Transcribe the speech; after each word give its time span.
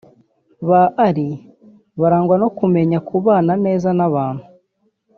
Ba 0.69 0.81
Aly 1.05 1.29
barangwa 1.99 2.35
no 2.41 2.49
kumenya 2.57 2.97
kubana 3.09 3.53
neza 3.65 3.89
n’abantu 3.97 4.43